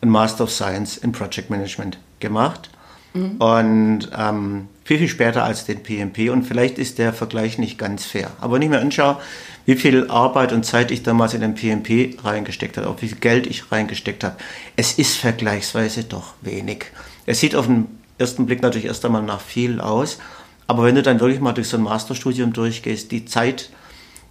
ein 0.00 0.08
Master 0.08 0.44
of 0.44 0.50
Science 0.50 0.96
in 0.96 1.12
Project 1.12 1.50
Management 1.50 1.98
gemacht. 2.20 2.70
Mhm. 3.14 3.36
Und 3.36 4.10
ähm, 4.16 4.68
viel, 4.84 4.98
viel 4.98 5.08
später 5.08 5.44
als 5.44 5.64
den 5.64 5.82
PMP. 5.82 6.30
Und 6.30 6.44
vielleicht 6.44 6.78
ist 6.78 6.98
der 6.98 7.12
Vergleich 7.12 7.58
nicht 7.58 7.78
ganz 7.78 8.04
fair. 8.04 8.30
Aber 8.40 8.54
wenn 8.54 8.62
ich 8.62 8.68
mir 8.68 8.80
anschaue, 8.80 9.18
wie 9.66 9.76
viel 9.76 10.08
Arbeit 10.10 10.52
und 10.52 10.64
Zeit 10.64 10.90
ich 10.90 11.02
damals 11.02 11.34
in 11.34 11.40
den 11.40 11.54
PMP 11.54 12.22
reingesteckt 12.24 12.76
habe, 12.76 12.88
auch 12.88 13.02
wie 13.02 13.08
viel 13.08 13.18
Geld 13.18 13.46
ich 13.46 13.70
reingesteckt 13.70 14.24
habe, 14.24 14.36
es 14.76 14.98
ist 14.98 15.16
vergleichsweise 15.16 16.04
doch 16.04 16.34
wenig. 16.40 16.86
Es 17.26 17.40
sieht 17.40 17.54
auf 17.54 17.66
den 17.66 17.86
ersten 18.18 18.46
Blick 18.46 18.62
natürlich 18.62 18.86
erst 18.86 19.04
einmal 19.04 19.22
nach 19.22 19.40
viel 19.40 19.80
aus. 19.80 20.18
Aber 20.66 20.84
wenn 20.84 20.94
du 20.94 21.02
dann 21.02 21.20
wirklich 21.20 21.40
mal 21.40 21.52
durch 21.52 21.68
so 21.68 21.76
ein 21.76 21.82
Masterstudium 21.82 22.52
durchgehst, 22.52 23.10
die 23.10 23.24
Zeit, 23.24 23.70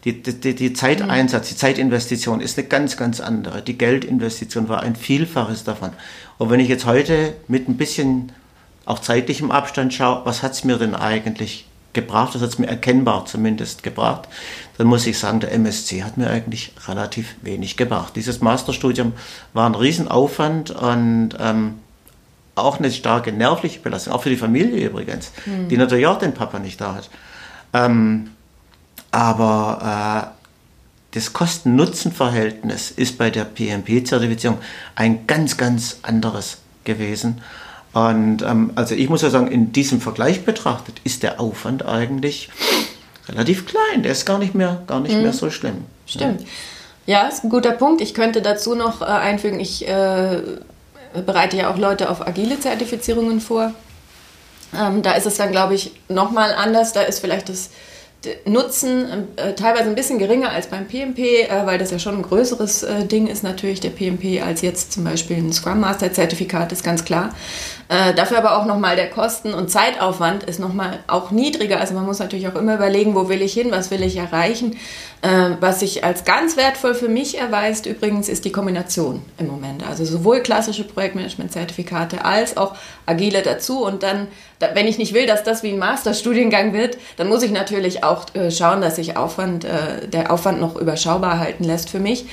die, 0.03 0.21
die, 0.21 0.55
die 0.55 0.73
Zeiteinsatz, 0.73 1.49
die 1.49 1.55
Zeitinvestition 1.55 2.39
ist 2.39 2.57
eine 2.57 2.67
ganz, 2.67 2.97
ganz 2.97 3.19
andere. 3.19 3.61
Die 3.61 3.77
Geldinvestition 3.77 4.69
war 4.69 4.81
ein 4.81 4.95
Vielfaches 4.95 5.63
davon. 5.63 5.91
Und 6.37 6.49
wenn 6.49 6.59
ich 6.59 6.69
jetzt 6.69 6.85
heute 6.85 7.33
mit 7.47 7.67
ein 7.67 7.77
bisschen 7.77 8.31
auch 8.85 8.99
zeitlichem 8.99 9.51
Abstand 9.51 9.93
schaue, 9.93 10.25
was 10.25 10.43
hat 10.43 10.53
es 10.53 10.63
mir 10.63 10.77
denn 10.77 10.95
eigentlich 10.95 11.65
gebracht, 11.93 12.35
was 12.35 12.41
hat 12.41 12.49
es 12.49 12.59
mir 12.59 12.67
erkennbar 12.67 13.25
zumindest 13.25 13.81
gebracht, 13.81 14.29
dann 14.77 14.87
muss 14.87 15.07
ich 15.07 15.17
sagen, 15.17 15.39
der 15.39 15.51
MSC 15.51 16.03
hat 16.03 16.15
mir 16.15 16.29
eigentlich 16.29 16.73
relativ 16.87 17.35
wenig 17.41 17.75
gebracht. 17.75 18.15
Dieses 18.15 18.39
Masterstudium 18.39 19.13
war 19.53 19.67
ein 19.67 19.75
Riesenaufwand 19.75 20.71
und 20.71 21.31
ähm, 21.39 21.79
auch 22.53 22.79
eine 22.79 22.91
starke 22.91 23.31
nervliche 23.31 23.79
Belastung, 23.79 24.13
auch 24.13 24.23
für 24.23 24.29
die 24.29 24.37
Familie 24.37 24.87
übrigens, 24.87 25.31
mhm. 25.45 25.69
die 25.69 25.77
natürlich 25.77 26.07
auch 26.07 26.19
den 26.19 26.33
Papa 26.33 26.59
nicht 26.59 26.79
da 26.79 26.95
hat. 26.95 27.09
Ähm, 27.73 28.29
aber 29.11 30.31
äh, 30.33 30.37
das 31.15 31.33
Kosten-Nutzen-Verhältnis 31.33 32.91
ist 32.91 33.17
bei 33.17 33.29
der 33.29 33.45
PMP-Zertifizierung 33.45 34.59
ein 34.95 35.25
ganz, 35.25 35.57
ganz 35.57 35.99
anderes 36.03 36.57
gewesen. 36.83 37.41
Und 37.93 38.43
ähm, 38.43 38.71
also 38.75 38.93
ich 38.93 39.09
muss 39.09 39.21
ja 39.21 39.29
sagen, 39.29 39.47
in 39.47 39.71
diesem 39.71 40.01
Vergleich 40.01 40.45
betrachtet 40.45 41.01
ist 41.03 41.23
der 41.23 41.39
Aufwand 41.39 41.85
eigentlich 41.85 42.49
relativ 43.27 43.65
klein. 43.65 44.03
Der 44.03 44.11
ist 44.11 44.25
gar 44.25 44.37
nicht 44.37 44.53
mehr, 44.53 44.83
gar 44.87 44.99
nicht 44.99 45.15
mhm. 45.15 45.23
mehr 45.23 45.33
so 45.33 45.49
schlimm. 45.49 45.85
Stimmt. 46.05 46.41
Ja. 47.05 47.23
ja, 47.23 47.27
ist 47.27 47.43
ein 47.43 47.49
guter 47.49 47.71
Punkt. 47.71 48.01
Ich 48.01 48.13
könnte 48.13 48.41
dazu 48.41 48.75
noch 48.75 49.01
äh, 49.01 49.05
einfügen, 49.05 49.59
ich 49.59 49.87
äh, 49.87 50.41
bereite 51.25 51.57
ja 51.57 51.71
auch 51.71 51.77
Leute 51.77 52.09
auf 52.09 52.25
agile 52.25 52.59
Zertifizierungen 52.59 53.41
vor. 53.41 53.73
Ähm, 54.77 55.01
da 55.01 55.13
ist 55.13 55.25
es 55.25 55.37
dann, 55.37 55.51
glaube 55.51 55.73
ich, 55.73 55.93
nochmal 56.09 56.53
anders. 56.53 56.93
Da 56.93 57.01
ist 57.01 57.19
vielleicht 57.19 57.49
das 57.49 57.69
Nutzen 58.45 59.27
äh, 59.35 59.53
teilweise 59.53 59.89
ein 59.89 59.95
bisschen 59.95 60.19
geringer 60.19 60.51
als 60.51 60.67
beim 60.67 60.87
PMP, 60.87 61.19
äh, 61.19 61.65
weil 61.65 61.77
das 61.77 61.91
ja 61.91 61.99
schon 61.99 62.15
ein 62.15 62.21
größeres 62.21 62.83
äh, 62.83 63.05
Ding 63.05 63.27
ist 63.27 63.43
natürlich, 63.43 63.79
der 63.79 63.89
PMP, 63.89 64.41
als 64.43 64.61
jetzt 64.61 64.91
zum 64.91 65.03
Beispiel 65.03 65.37
ein 65.37 65.53
Scrum 65.53 65.79
Master 65.79 66.11
Zertifikat, 66.11 66.71
ist 66.71 66.83
ganz 66.83 67.05
klar. 67.05 67.33
Äh, 67.89 68.13
dafür 68.13 68.39
aber 68.39 68.57
auch 68.57 68.65
nochmal 68.65 68.97
der 68.97 69.09
Kosten- 69.09 69.53
und 69.53 69.71
Zeitaufwand 69.71 70.43
ist 70.43 70.59
nochmal 70.59 70.99
auch 71.07 71.31
niedriger. 71.31 71.79
Also 71.79 71.93
man 71.93 72.05
muss 72.05 72.19
natürlich 72.19 72.47
auch 72.47 72.55
immer 72.55 72.75
überlegen, 72.75 73.15
wo 73.15 73.29
will 73.29 73.41
ich 73.41 73.53
hin, 73.53 73.71
was 73.71 73.91
will 73.91 74.03
ich 74.03 74.17
erreichen. 74.17 74.77
Äh, 75.21 75.51
was 75.61 75.79
sich 75.79 76.03
als 76.03 76.25
ganz 76.25 76.57
wertvoll 76.57 76.93
für 76.93 77.07
mich 77.07 77.39
erweist 77.39 77.85
übrigens, 77.85 78.27
ist 78.29 78.45
die 78.45 78.51
Kombination 78.51 79.21
im 79.37 79.47
Moment. 79.47 79.87
Also 79.87 80.03
sowohl 80.03 80.41
klassische 80.41 80.83
Projektmanagement-Zertifikate 80.83 82.25
als 82.25 82.57
auch 82.57 82.75
agile 83.05 83.41
dazu. 83.41 83.83
Und 83.83 84.03
dann, 84.03 84.27
wenn 84.59 84.85
ich 84.85 84.97
nicht 84.97 85.13
will, 85.13 85.25
dass 85.25 85.43
das 85.43 85.63
wie 85.63 85.71
ein 85.71 85.79
Masterstudiengang 85.79 86.73
wird, 86.73 86.97
dann 87.15 87.29
muss 87.29 87.41
ich 87.41 87.51
natürlich 87.51 88.03
auch 88.03 88.25
äh, 88.35 88.51
schauen, 88.51 88.81
dass 88.81 88.97
sich 88.97 89.15
Aufwand, 89.15 89.65
der 90.11 90.31
Aufwand 90.31 90.59
noch 90.59 90.75
überschaubar 90.75 91.39
halten 91.39 91.63
lässt 91.63 91.89
für 91.89 91.99
mich, 91.99 92.25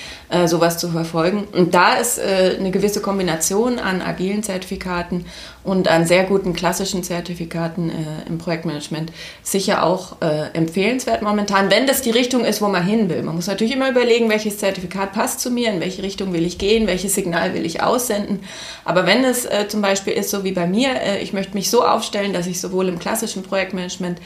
sowas 0.47 0.79
zu 0.79 0.89
verfolgen. 0.89 1.47
Und 1.53 1.75
da 1.75 1.95
ist 1.95 2.21
eine 2.21 2.71
gewisse 2.71 3.01
Kombination 3.01 3.79
an 3.79 4.03
agilen 4.03 4.43
Zertifikaten 4.43 5.27
und 5.63 5.89
an 5.89 6.07
sehr 6.07 6.25
guten 6.25 6.53
klassischen 6.53 7.03
Zertifikaten 7.03 7.91
äh, 7.91 8.29
im 8.29 8.39
Projektmanagement 8.39 9.13
sicher 9.43 9.83
auch 9.83 10.21
äh, 10.21 10.51
empfehlenswert 10.53 11.23
momentan, 11.23 11.71
wenn 11.71 11.87
das 11.87 12.03
die 12.03 12.11
Richtung 12.11 12.45
ist, 12.45 12.61
wo 12.61 12.69
man 12.69 12.85
hin 12.85 13.09
will. 13.09 13.23
Man 13.23 13.35
muss 13.35 13.47
natürlich 13.47 13.75
immer 13.75 13.91
überlegen, 13.91 14.29
welches 14.29 14.59
Zertifikat 14.59 15.13
passt 15.13 15.41
zu 15.41 15.51
mir, 15.51 15.73
in 15.73 15.81
welche 15.81 16.03
Richtung 16.03 16.33
will 16.33 16.45
ich 16.45 16.59
gehen, 16.59 16.87
welches 16.87 17.15
Signal 17.15 17.55
will 17.55 17.65
ich 17.65 17.83
aussenden. 17.83 18.41
Aber 18.85 19.07
wenn 19.07 19.25
es 19.25 19.47
äh, 19.47 19.67
zum 19.69 19.81
Beispiel 19.81 20.13
ist, 20.13 20.31
so 20.31 20.45
wie 20.45 20.53
bei 20.53 20.67
mir, 20.67 20.91
äh, 21.01 21.23
ich 21.23 21.33
möchte 21.33 21.55
mich 21.55 21.71
so 21.71 21.85
aufstellen, 21.85 22.33
dass 22.33 22.47
ich 22.47 22.61
sowohl 22.61 22.89
im 22.89 22.99
klassischen 22.99 23.43
Projektmanagement 23.43 24.21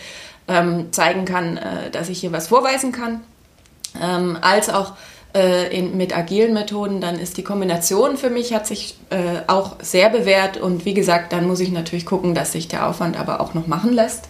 ähm, 0.48 0.92
zeigen 0.92 1.24
kann, 1.24 1.56
äh, 1.56 1.90
dass 1.90 2.08
ich 2.08 2.20
hier 2.20 2.32
was 2.32 2.48
vorweisen 2.48 2.90
kann, 2.90 3.20
ähm, 4.00 4.38
als 4.40 4.70
auch 4.70 4.94
äh, 5.34 5.76
in, 5.76 5.96
mit 5.96 6.16
agilen 6.16 6.54
Methoden, 6.54 7.00
dann 7.00 7.18
ist 7.18 7.36
die 7.36 7.44
Kombination 7.44 8.16
für 8.16 8.30
mich, 8.30 8.54
hat 8.54 8.66
sich 8.66 8.96
äh, 9.10 9.42
auch 9.46 9.76
sehr 9.80 10.10
bewährt. 10.10 10.56
Und 10.56 10.84
wie 10.84 10.94
gesagt, 10.94 11.32
dann 11.32 11.46
muss 11.46 11.60
ich 11.60 11.70
natürlich 11.70 12.06
gucken, 12.06 12.34
dass 12.34 12.52
sich 12.52 12.68
der 12.68 12.88
Aufwand 12.88 13.18
aber 13.18 13.40
auch 13.40 13.54
noch 13.54 13.66
machen 13.66 13.92
lässt. 13.92 14.24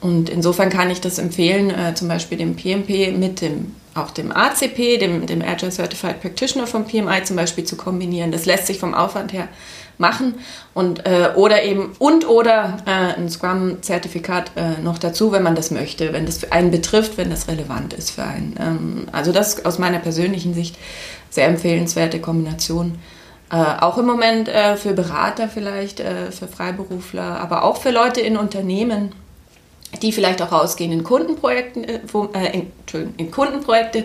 Und 0.00 0.28
insofern 0.28 0.70
kann 0.70 0.90
ich 0.90 1.00
das 1.00 1.18
empfehlen, 1.18 1.70
äh, 1.70 1.94
zum 1.94 2.08
Beispiel 2.08 2.38
dem 2.38 2.56
PMP 2.56 3.16
mit 3.16 3.40
dem, 3.40 3.74
auch 3.98 4.10
dem 4.10 4.32
ACP, 4.32 4.98
dem, 4.98 5.26
dem 5.26 5.42
Agile 5.42 5.72
Certified 5.72 6.20
Practitioner 6.20 6.66
vom 6.66 6.86
PMI 6.86 7.24
zum 7.24 7.36
Beispiel 7.36 7.64
zu 7.64 7.76
kombinieren. 7.76 8.32
Das 8.32 8.46
lässt 8.46 8.66
sich 8.66 8.78
vom 8.78 8.94
Aufwand 8.94 9.32
her 9.32 9.48
machen 9.98 10.34
und 10.74 11.06
äh, 11.06 11.30
oder 11.34 11.64
eben 11.64 11.92
und 11.98 12.28
oder 12.28 12.78
äh, 12.86 13.20
ein 13.20 13.28
Scrum-Zertifikat 13.28 14.52
äh, 14.56 14.80
noch 14.80 14.98
dazu, 14.98 15.32
wenn 15.32 15.42
man 15.42 15.56
das 15.56 15.70
möchte, 15.70 16.12
wenn 16.12 16.24
das 16.24 16.50
einen 16.52 16.70
betrifft, 16.70 17.18
wenn 17.18 17.30
das 17.30 17.48
relevant 17.48 17.92
ist 17.92 18.12
für 18.12 18.22
einen. 18.22 18.54
Ähm, 18.60 19.06
also 19.12 19.32
das 19.32 19.54
ist 19.54 19.66
aus 19.66 19.78
meiner 19.78 19.98
persönlichen 19.98 20.54
Sicht 20.54 20.76
sehr 21.30 21.48
empfehlenswerte 21.48 22.20
Kombination. 22.20 22.98
Äh, 23.50 23.56
auch 23.56 23.98
im 23.98 24.06
Moment 24.06 24.48
äh, 24.48 24.76
für 24.76 24.92
Berater 24.92 25.48
vielleicht, 25.48 26.00
äh, 26.00 26.30
für 26.30 26.48
Freiberufler, 26.48 27.40
aber 27.40 27.64
auch 27.64 27.78
für 27.78 27.90
Leute 27.90 28.20
in 28.20 28.36
Unternehmen, 28.36 29.12
die 30.02 30.12
vielleicht 30.12 30.42
auch 30.42 30.52
rausgehen 30.52 30.92
in 30.92 31.04
Kundenprojekten, 31.04 31.86
wo, 32.12 32.24
in, 32.52 32.70
in 33.16 33.30
Kundenprojekte 33.30 34.04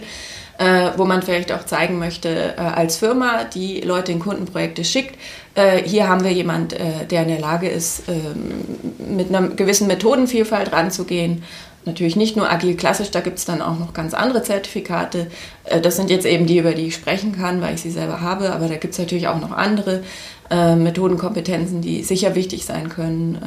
äh, 0.58 0.92
wo 0.98 1.06
man 1.06 1.22
vielleicht 1.22 1.52
auch 1.52 1.66
zeigen 1.66 2.00
möchte, 2.00 2.56
äh, 2.58 2.62
als 2.62 2.98
Firma, 2.98 3.44
die 3.44 3.82
Leute 3.82 4.12
in 4.12 4.20
Kundenprojekte 4.20 4.84
schickt, 4.84 5.18
äh, 5.56 5.78
hier 5.84 6.08
haben 6.08 6.24
wir 6.24 6.32
jemand, 6.32 6.74
äh, 6.74 7.06
der 7.10 7.24
in 7.24 7.30
der 7.30 7.40
Lage 7.40 7.70
ist, 7.70 8.04
ähm, 8.08 9.16
mit 9.16 9.30
einer 9.30 9.50
gewissen 9.50 9.88
Methodenvielfalt 9.88 10.72
ranzugehen. 10.72 11.44
Natürlich 11.86 12.16
nicht 12.16 12.38
nur 12.38 12.50
agil 12.50 12.76
klassisch, 12.76 13.12
da 13.12 13.20
gibt 13.20 13.40
es 13.40 13.46
dann 13.46 13.62
auch 13.62 13.78
noch 13.78 13.94
ganz 13.94 14.14
andere 14.14 14.44
Zertifikate. 14.44 15.28
Äh, 15.66 15.82
das 15.82 15.96
sind 15.96 16.10
jetzt 16.10 16.26
eben 16.26 16.46
die, 16.46 16.60
über 16.60 16.74
die 16.74 16.88
ich 16.88 16.96
sprechen 16.96 17.36
kann, 17.36 17.62
weil 17.62 17.76
ich 17.76 17.82
sie 17.82 17.92
selber 17.92 18.22
habe, 18.22 18.54
aber 18.54 18.68
da 18.68 18.76
gibt 18.76 18.94
es 18.94 19.00
natürlich 19.00 19.28
auch 19.28 19.42
noch 19.42 19.52
andere 19.52 20.04
äh, 20.50 20.76
Methodenkompetenzen, 20.76 21.82
die 21.82 22.04
sicher 22.04 22.36
wichtig 22.36 22.66
sein 22.66 22.90
können. 22.90 23.40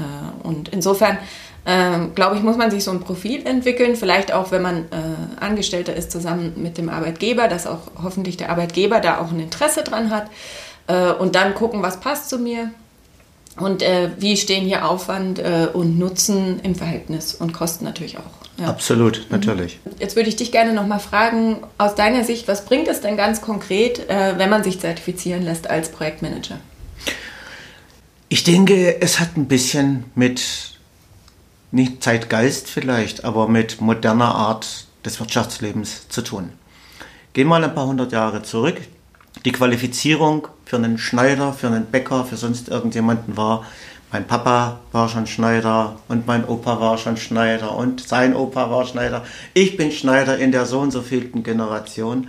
und 0.43 0.69
insofern 0.69 1.19
ähm, 1.66 2.14
glaube 2.14 2.37
ich, 2.37 2.42
muss 2.42 2.56
man 2.56 2.70
sich 2.70 2.85
so 2.85 2.92
ein 2.92 3.00
Profil 3.00 3.44
entwickeln, 3.44 3.96
vielleicht 3.96 4.32
auch, 4.32 4.52
wenn 4.52 4.62
man 4.62 4.85
äh, 4.85 5.40
Angestellter 5.40 5.94
ist, 5.94 6.12
zusammen 6.12 6.52
mit 6.56 6.78
dem 6.78 6.88
Arbeitgeber, 6.88 7.49
dass 7.49 7.66
auch 7.66 7.90
hoffentlich 8.00 8.37
der 8.37 8.50
Arbeitgeber 8.50 9.00
da 9.00 9.18
auch 9.18 9.32
ein 9.32 9.40
Interesse 9.40 9.82
dran 9.82 10.11
hat 10.11 10.28
äh, 10.87 11.12
und 11.12 11.35
dann 11.35 11.54
gucken, 11.54 11.82
was 11.82 11.99
passt 11.99 12.28
zu 12.28 12.38
mir 12.38 12.70
und 13.56 13.82
äh, 13.82 14.11
wie 14.18 14.37
stehen 14.37 14.64
hier 14.64 14.88
Aufwand 14.88 15.40
äh, 15.40 15.66
und 15.73 15.99
Nutzen 15.99 16.61
im 16.62 16.76
Verhältnis 16.76 17.35
und 17.35 17.52
Kosten 17.52 17.85
natürlich 17.85 18.16
auch. 18.18 18.61
Ja. 18.61 18.68
Absolut, 18.68 19.26
natürlich. 19.30 19.80
Jetzt 19.99 20.14
würde 20.14 20.28
ich 20.28 20.37
dich 20.37 20.52
gerne 20.52 20.73
nochmal 20.73 21.00
fragen, 21.00 21.58
aus 21.78 21.94
deiner 21.94 22.23
Sicht, 22.23 22.49
was 22.49 22.64
bringt 22.64 22.87
es 22.87 23.00
denn 23.00 23.16
ganz 23.16 23.40
konkret, 23.40 24.08
äh, 24.08 24.38
wenn 24.38 24.50
man 24.50 24.62
sich 24.62 24.80
zertifizieren 24.80 25.42
lässt 25.42 25.68
als 25.68 25.90
Projektmanager? 25.90 26.58
Ich 28.28 28.44
denke, 28.44 29.00
es 29.00 29.20
hat 29.20 29.37
ein 29.37 29.46
bisschen 29.46 30.04
mit 30.14 30.75
nicht 31.70 32.02
Zeitgeist 32.02 32.68
vielleicht, 32.68 33.25
aber 33.25 33.49
mit 33.49 33.80
moderner 33.80 34.35
Art 34.35 34.87
des 35.04 35.20
Wirtschaftslebens 35.20 36.08
zu 36.08 36.23
tun. 36.23 36.52
Gehen 37.32 37.49
mal 37.49 37.62
ein 37.62 37.75
paar 37.75 37.87
hundert 37.87 38.12
Jahre 38.12 38.42
zurück. 38.42 38.80
Die 39.44 39.52
Qualifizierung 39.52 40.49
für 40.64 40.76
einen 40.76 40.99
Schneider, 40.99 41.52
für 41.52 41.66
einen 41.68 41.87
Bäcker, 41.87 42.25
für 42.25 42.37
sonst 42.37 42.68
irgendjemanden 42.68 43.37
war, 43.37 43.64
mein 44.12 44.26
Papa 44.26 44.80
war 44.92 45.08
schon 45.08 45.26
Schneider 45.26 45.96
und 46.08 46.26
mein 46.26 46.44
Opa 46.44 46.80
war 46.80 46.96
schon 46.96 47.16
Schneider 47.16 47.76
und 47.76 48.06
sein 48.06 48.35
Opa 48.35 48.70
war 48.70 48.87
Schneider. 48.87 49.25
Ich 49.52 49.76
bin 49.76 49.90
Schneider 49.90 50.38
in 50.38 50.52
der 50.52 50.64
so 50.64 50.80
und 50.80 50.92
so 50.92 51.02
vielten 51.02 51.42
Generation. 51.42 52.28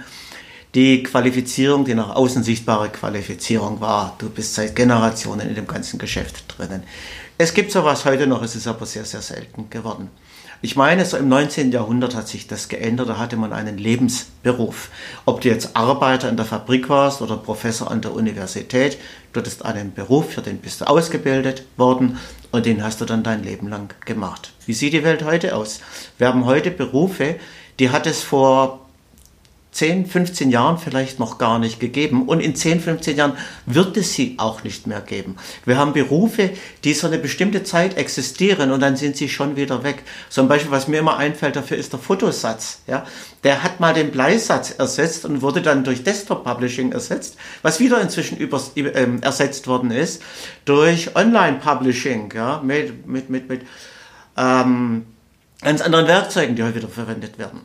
Die 0.74 1.04
Qualifizierung, 1.04 1.86
die 1.86 1.94
nach 1.94 2.16
außen 2.16 2.44
sichtbare 2.44 2.90
Qualifizierung 2.90 3.80
war, 3.80 4.16
du 4.18 4.30
bist 4.30 4.56
seit 4.56 4.76
Generationen 4.76 5.48
in 5.48 5.56
dem 5.56 5.68
ganzen 5.68 6.00
Geschäft 6.00 6.46
drinnen. 6.58 6.84
Es 7.40 7.54
gibt 7.54 7.72
sowas 7.72 8.04
heute 8.06 8.26
noch, 8.26 8.42
es 8.42 8.56
ist 8.56 8.66
aber 8.66 8.88
sehr, 8.88 9.06
sehr 9.06 9.22
selten 9.22 9.70
geworden. 9.70 10.10
Ich 10.64 10.76
meine, 10.76 11.06
so 11.06 11.18
im 11.18 11.30
19. 11.30 11.72
Jahrhundert 11.72 12.16
hat 12.16 12.28
sich 12.28 12.48
das 12.48 12.68
geändert, 12.68 13.10
da 13.10 13.20
hatte 13.20 13.38
man 13.38 13.54
einen 13.54 13.78
Lebensberuf. 13.78 14.90
Ob 15.26 15.42
du 15.42 15.50
jetzt 15.50 15.76
Arbeiter 15.76 16.30
in 16.30 16.36
der 16.36 16.48
Fabrik 16.48 16.90
warst 16.90 17.22
oder 17.22 17.38
Professor 17.38 17.92
an 17.92 18.02
der 18.02 18.14
Universität, 18.14 18.98
du 19.34 19.40
hattest 19.40 19.64
einen 19.64 19.94
Beruf, 19.94 20.32
für 20.32 20.42
den 20.42 20.58
bist 20.58 20.82
du 20.82 20.86
ausgebildet 20.86 21.64
worden 21.78 22.18
und 22.52 22.66
den 22.66 22.84
hast 22.84 23.02
du 23.02 23.06
dann 23.06 23.22
dein 23.22 23.44
Leben 23.44 23.68
lang 23.68 23.94
gemacht. 24.06 24.52
Wie 24.66 24.74
sieht 24.74 24.94
die 24.94 25.04
Welt 25.04 25.24
heute 25.24 25.56
aus? 25.56 25.82
Wir 26.18 26.30
haben 26.30 26.46
heute 26.46 26.72
Berufe, 26.72 27.36
die 27.78 27.92
hat 27.92 28.08
es 28.08 28.24
vor 28.24 28.87
10, 29.78 30.08
15 30.08 30.50
Jahren 30.50 30.80
vielleicht 30.80 31.20
noch 31.20 31.38
gar 31.38 31.60
nicht 31.60 31.80
gegeben. 31.80 32.28
Und 32.28 32.40
in 32.40 32.56
10, 32.56 32.80
15 32.80 33.16
Jahren 33.16 33.34
wird 33.68 33.96
es 33.96 34.12
sie 34.14 34.34
auch 34.40 34.64
nicht 34.64 34.88
mehr 34.88 35.02
geben. 35.02 35.36
Wir 35.66 35.78
haben 35.78 35.94
Berufe, 35.94 36.50
die 36.84 36.96
so 36.96 37.06
eine 37.06 37.20
bestimmte 37.20 37.64
Zeit 37.64 37.96
existieren 37.96 38.72
und 38.72 38.80
dann 38.80 38.96
sind 38.96 39.18
sie 39.18 39.30
schon 39.30 39.56
wieder 39.56 39.84
weg. 39.84 40.02
Zum 40.30 40.48
Beispiel, 40.48 40.72
was 40.72 40.88
mir 40.88 40.98
immer 40.98 41.18
einfällt 41.18 41.56
dafür, 41.56 41.78
ist 41.78 41.94
der 41.94 42.00
Fotosatz. 42.00 42.82
Ja? 42.88 43.06
Der 43.44 43.62
hat 43.62 43.80
mal 43.80 43.94
den 43.94 44.10
Bleisatz 44.10 44.72
ersetzt 44.72 45.26
und 45.26 45.44
wurde 45.44 45.62
dann 45.62 45.84
durch 45.84 46.04
Desktop 46.04 46.44
Publishing 46.44 46.92
ersetzt, 46.92 47.38
was 47.62 47.80
wieder 47.80 48.02
inzwischen 48.02 48.38
über, 48.38 48.60
äh, 48.74 49.08
ersetzt 49.22 49.68
worden 49.68 49.92
ist 49.92 50.24
durch 50.66 51.16
Online 51.16 51.60
Publishing, 51.60 52.34
ja? 52.34 52.60
mit, 52.64 53.06
mit, 53.06 53.30
mit, 53.30 53.48
mit 53.48 53.62
ähm, 54.38 55.06
ganz 55.62 55.82
anderen 55.82 56.08
Werkzeugen, 56.08 56.56
die 56.56 56.64
heute 56.64 56.78
wieder 56.78 56.90
verwendet 56.90 57.38
werden. 57.38 57.62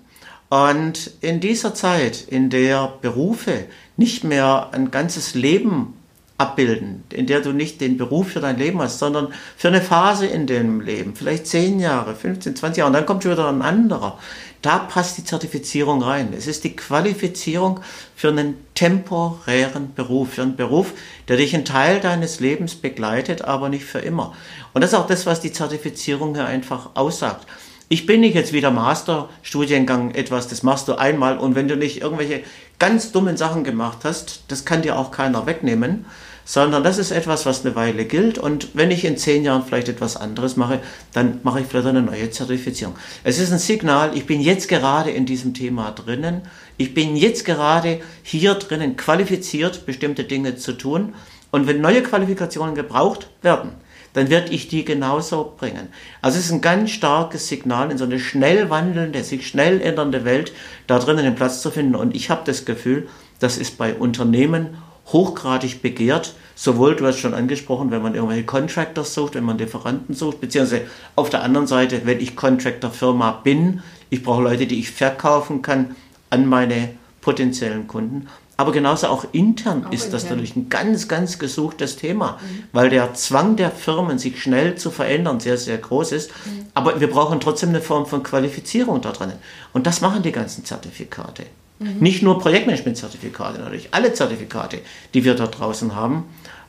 Und 0.53 1.13
in 1.23 1.41
dieser 1.41 1.75
Zeit, 1.75 2.27
in 2.29 2.51
der 2.51 2.93
Berufe 3.01 3.65
nicht 3.97 4.23
mehr 4.23 4.69
ein 4.73 4.91
ganzes 4.91 5.33
Leben 5.33 5.95
abbilden, 6.37 7.05
in 7.11 7.27
der 7.27 7.41
du 7.41 7.53
nicht 7.53 7.81
den 7.81 7.97
Beruf 7.97 8.33
für 8.33 8.41
dein 8.41 8.59
Leben 8.59 8.79
hast, 8.83 8.99
sondern 8.99 9.33
für 9.57 9.69
eine 9.69 9.81
Phase 9.81 10.27
in 10.27 10.47
dem 10.47 10.83
Leben, 10.83 11.17
vielleicht 11.17 11.47
10 11.47 11.81
Jahre, 11.81 12.15
15, 12.15 12.55
20 12.55 12.77
Jahre, 12.77 12.89
und 12.89 12.93
dann 12.93 13.07
kommt 13.07 13.23
schon 13.23 13.33
wieder 13.33 13.49
ein 13.49 13.63
anderer. 13.63 14.19
Da 14.61 14.79
passt 14.81 15.17
die 15.17 15.25
Zertifizierung 15.25 16.03
rein. 16.03 16.35
Es 16.37 16.47
ist 16.47 16.65
die 16.65 16.77
Qualifizierung 16.77 17.81
für 18.15 18.29
einen 18.29 18.57
temporären 18.75 19.95
Beruf, 19.95 20.35
für 20.35 20.43
einen 20.43 20.57
Beruf, 20.57 20.93
der 21.29 21.39
dich 21.39 21.55
einen 21.55 21.65
Teil 21.65 22.01
deines 22.01 22.41
Lebens 22.41 22.75
begleitet, 22.75 23.41
aber 23.41 23.71
nicht 23.71 23.87
für 23.87 24.01
immer. 24.01 24.35
Und 24.75 24.83
das 24.83 24.93
ist 24.93 24.99
auch 24.99 25.07
das, 25.07 25.25
was 25.25 25.41
die 25.41 25.53
Zertifizierung 25.53 26.35
hier 26.35 26.45
einfach 26.45 26.91
aussagt. 26.93 27.47
Ich 27.93 28.07
bin 28.07 28.23
nicht 28.23 28.35
jetzt 28.35 28.55
wieder 28.55 28.71
Masterstudiengang 28.71 30.15
etwas, 30.15 30.49
das 30.49 30.63
machst 30.63 30.89
du 30.89 30.95
einmal 30.95 31.37
und 31.37 31.55
wenn 31.55 31.69
du 31.69 31.77
nicht 31.77 32.01
irgendwelche 32.01 32.43
ganz 32.79 33.13
dummen 33.13 33.37
Sachen 33.37 33.65
gemacht 33.65 33.99
hast, 34.05 34.45
das 34.49 34.65
kann 34.65 34.81
dir 34.81 34.99
auch 34.99 35.11
keiner 35.11 35.45
wegnehmen, 35.45 36.07
sondern 36.47 36.83
das 36.85 36.97
ist 36.97 37.11
etwas, 37.11 37.45
was 37.45 37.67
eine 37.67 37.77
Weile 37.77 38.07
gilt 38.07 38.39
und 38.39 38.69
wenn 38.73 38.91
ich 38.91 39.05
in 39.05 39.19
zehn 39.19 39.45
Jahren 39.45 39.63
vielleicht 39.63 39.91
etwas 39.91 40.17
anderes 40.17 40.57
mache, 40.57 40.81
dann 41.13 41.41
mache 41.43 41.61
ich 41.61 41.67
vielleicht 41.67 41.89
eine 41.89 42.01
neue 42.01 42.31
Zertifizierung. 42.31 42.95
Es 43.25 43.39
ist 43.39 43.53
ein 43.53 43.59
Signal, 43.59 44.17
ich 44.17 44.25
bin 44.25 44.41
jetzt 44.41 44.71
gerade 44.71 45.11
in 45.11 45.27
diesem 45.27 45.53
Thema 45.53 45.91
drinnen, 45.91 46.41
ich 46.79 46.95
bin 46.95 47.15
jetzt 47.15 47.45
gerade 47.45 48.01
hier 48.23 48.55
drinnen 48.55 48.97
qualifiziert, 48.97 49.85
bestimmte 49.85 50.25
Dinge 50.25 50.57
zu 50.57 50.73
tun 50.73 51.13
und 51.51 51.67
wenn 51.67 51.83
neue 51.83 52.03
Qualifikationen 52.03 52.75
gebraucht 52.75 53.29
werden, 53.43 53.73
dann 54.13 54.31
werde 54.31 54.53
ich 54.53 54.69
die 54.69 54.85
genauso 54.85 55.55
bringen. 55.59 55.89
Also 56.21 56.39
es 56.39 56.47
ist 56.47 56.53
ein 56.53 56.61
ganz 56.61 56.91
starkes 56.91 57.49
Signal 57.49 57.91
in 57.91 57.99
so 57.99 58.05
eine 58.05 58.19
schnell 58.19 58.71
wandelnde, 58.71 59.25
sich 59.25 59.47
schnell 59.47 59.81
ändernde 59.81 60.25
Welt, 60.25 60.53
da 60.87 60.99
drinnen 60.99 61.25
den 61.25 61.35
Platz 61.35 61.63
zu 61.63 61.71
finden. 61.71 61.95
Und 61.95 62.15
ich 62.15 62.31
habe 62.31 62.43
das 62.45 62.65
Gefühl, 62.65 63.09
das 63.41 63.59
ist 63.59 63.79
bei 63.79 63.95
Unternehmen 63.95 64.77
hochgradig 65.07 65.83
begehrt. 65.83 66.35
Sowohl, 66.55 66.95
du 66.95 67.07
hast 67.07 67.19
schon 67.19 67.35
angesprochen, 67.35 67.91
wenn 67.91 68.03
man 68.03 68.15
irgendwelche 68.15 68.45
Contractors 68.45 69.15
sucht, 69.15 69.35
wenn 69.35 69.45
man 69.45 69.59
Lieferanten 69.59 70.15
sucht, 70.15 70.41
beziehungsweise 70.41 70.83
auf 71.17 71.31
der 71.31 71.43
anderen 71.43 71.67
Seite, 71.67 72.03
wenn 72.05 72.21
ich 72.21 72.37
Contractor-Firma 72.37 73.41
bin, 73.43 73.83
ich 74.11 74.23
brauche 74.23 74.43
Leute, 74.43 74.67
die 74.67 74.79
ich 74.79 74.91
verkaufen 74.91 75.63
kann 75.63 75.97
an 76.31 76.47
meine 76.47 76.91
potenziellen 77.21 77.89
Kunden. 77.89 78.29
Aber 78.57 78.73
genauso 78.73 79.09
auch 79.09 79.25
intern 79.33 79.87
auch 79.87 79.93
ist 79.93 80.05
intern. 80.05 80.13
das 80.13 80.25
natürlich 80.25 80.57
ein 80.57 80.69
ganz, 80.69 81.09
ganz 81.09 81.39
gesuchtes 81.39 81.97
Thema, 81.97 82.33
mhm. 82.41 82.65
weil 82.73 82.91
der 82.91 83.15
Zwang 83.15 83.57
der 83.57 83.71
Firmen, 83.71 84.19
sich 84.19 84.43
schnell 84.43 84.77
zu 84.77 84.91
verändern, 84.91 85.41
sehr, 85.41 85.57
sehr 85.57 85.79
groß 85.79 86.13
ist. 86.13 86.31
Mhm. 86.31 86.67
Aber 86.75 87.01
wir 87.01 87.09
brauchen 87.09 87.41
trotzdem 87.41 87.71
eine 87.71 87.81
Form 87.81 88.07
von 88.07 88.23
Qualifizierung 88.23 89.01
da 89.01 89.13
drin. 89.13 89.33
Und 89.73 89.87
das 89.87 90.01
machen 90.01 90.23
die 90.23 90.33
ganzen 90.33 90.65
Zertifikate. 90.65 91.45
Mhm. 91.79 91.97
Nicht 92.01 92.23
nur 92.23 92.39
Projektmanagement-Zertifikate, 92.39 93.61
natürlich 93.61 93.89
alle 93.93 94.13
Zertifikate, 94.13 94.81
die 95.15 95.25
wir 95.25 95.35
dort 95.35 95.59
draußen 95.59 95.95
haben. 95.95 96.25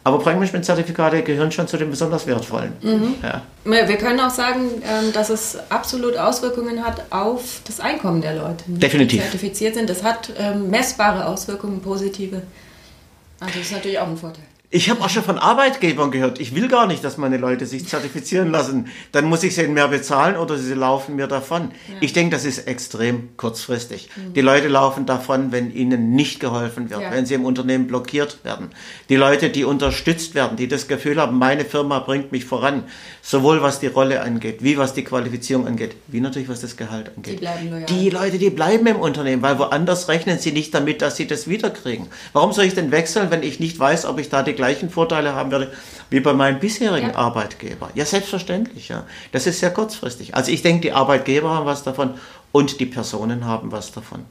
Aber 0.06 0.18
Projektmanagement-Zertifikate 0.20 1.24
gehören 1.24 1.52
schon 1.52 1.68
zu 1.68 1.78
den 1.78 1.90
besonders 1.90 2.28
wertvollen. 2.28 2.74
Mhm. 2.82 3.16
Ja. 3.24 3.42
Wir 3.64 3.98
können 3.98 4.20
auch 4.20 4.30
sagen, 4.30 4.70
ähm, 4.84 5.14
dass 5.14 5.30
es 5.30 5.58
absolut 5.70 6.18
Auswirkungen 6.18 6.84
hat 6.84 7.04
auf 7.10 7.62
das 7.66 7.80
Einkommen 7.80 8.22
der 8.22 8.36
Leute, 8.36 8.66
die 8.68 8.80
Definitiv. 8.80 9.22
zertifiziert 9.22 9.76
sind. 9.76 9.90
Das 9.90 10.04
hat 10.04 10.32
ähm, 10.38 10.70
messbare 10.70 11.26
Auswirkungen, 11.26 11.80
positive. 11.82 12.42
Also 13.40 13.60
das 13.60 13.68
ist 13.68 13.72
natürlich 13.72 14.00
auch 14.00 14.08
ein 14.08 14.18
Vorteil. 14.18 14.44
Ich 14.76 14.90
habe 14.90 15.02
auch 15.02 15.10
schon 15.10 15.22
von 15.22 15.38
Arbeitgebern 15.38 16.10
gehört, 16.10 16.40
ich 16.40 16.56
will 16.56 16.68
gar 16.68 16.88
nicht, 16.88 17.04
dass 17.04 17.20
meine 17.20 17.38
Leute 17.38 17.68
sich 17.68 17.88
zertifizieren 17.88 18.50
lassen. 18.50 18.88
Dann 19.12 19.26
muss 19.26 19.44
ich 19.44 19.54
sie 19.54 19.68
mehr 19.68 19.88
bezahlen 19.88 20.36
oder 20.36 20.58
sie 20.58 20.74
laufen 20.74 21.16
mir 21.16 21.28
davon. 21.28 21.70
Ja. 21.88 21.98
Ich 22.02 22.12
denke, 22.14 22.36
das 22.36 22.44
ist 22.44 22.68
extrem 22.68 23.38
kurzfristig. 23.38 24.10
Mhm. 24.16 24.34
Die 24.34 24.42
Leute 24.42 24.70
laufen 24.70 25.06
davon, 25.06 25.52
wenn 25.52 25.72
ihnen 25.72 26.16
nicht 26.16 26.40
geholfen 26.40 26.90
wird, 26.90 27.02
ja. 27.02 27.12
wenn 27.12 27.28
sie 27.28 27.36
im 27.36 27.46
Unternehmen 27.46 27.86
blockiert 27.86 28.44
werden. 28.44 28.70
Die 29.10 29.16
Leute, 29.16 29.52
die 29.52 29.64
unterstützt 29.64 30.34
werden, 30.34 30.58
die 30.58 30.68
das 30.68 30.88
Gefühl 30.88 31.22
haben, 31.22 31.38
meine 31.38 31.66
Firma 31.66 32.00
bringt 32.00 32.32
mich 32.32 32.46
voran, 32.46 32.86
sowohl 33.22 33.62
was 33.62 33.80
die 33.80 33.86
Rolle 33.86 34.22
angeht, 34.24 34.64
wie 34.64 34.80
was 34.80 34.96
die 34.96 35.04
Qualifizierung 35.04 35.68
angeht, 35.68 35.96
wie 36.08 36.20
natürlich 36.20 36.50
was 36.50 36.62
das 36.62 36.78
Gehalt 36.78 37.12
angeht. 37.16 37.36
Die 37.36 37.38
bleiben 37.38 37.70
loyal. 37.70 37.86
Die 37.86 38.10
Leute, 38.10 38.40
die 38.40 38.50
bleiben 38.50 38.88
im 38.88 38.96
Unternehmen, 38.96 39.44
weil 39.44 39.60
woanders 39.60 40.10
rechnen 40.10 40.40
sie 40.40 40.52
nicht 40.52 40.74
damit, 40.74 41.04
dass 41.04 41.16
sie 41.16 41.28
das 41.28 41.48
wiederkriegen. 41.48 42.08
Warum 42.32 42.54
soll 42.54 42.66
ich 42.66 42.74
denn 42.74 42.90
wechseln, 42.90 43.30
wenn 43.30 43.44
ich 43.44 43.60
nicht 43.60 43.78
weiß, 43.78 44.06
ob 44.06 44.18
ich 44.18 44.30
da 44.30 44.42
die 44.42 44.63
gleichen 44.64 44.90
Vorteile 44.90 45.36
haben 45.36 45.52
werde 45.52 45.74
wie 46.10 46.22
bei 46.22 46.32
meinem 46.32 46.60
bisherigen 46.60 47.10
ja. 47.10 47.16
Arbeitgeber. 47.16 47.90
Ja, 47.96 48.06
selbstverständlich, 48.06 48.88
ja. 48.88 49.04
Das 49.34 49.46
ist 49.46 49.60
sehr 49.60 49.72
kurzfristig. 49.72 50.36
Also 50.36 50.52
ich 50.52 50.62
denke, 50.62 50.82
die 50.82 50.92
Arbeitgeber 50.94 51.50
haben 51.50 51.66
was 51.66 51.84
davon 51.84 52.14
und 52.54 52.80
die 52.80 52.86
Personen 52.86 53.44
haben 53.44 53.74
was 53.74 53.92
davon. 53.92 54.22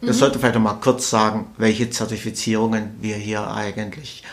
Mhm. 0.00 0.08
Das 0.08 0.18
sollte 0.18 0.38
vielleicht 0.38 0.56
noch 0.56 0.62
mal 0.62 0.74
kurz 0.74 1.08
sagen, 1.08 1.46
welche 1.56 1.88
Zertifizierungen 1.88 2.96
wir 3.00 3.16
hier 3.16 3.50
eigentlich 3.50 4.24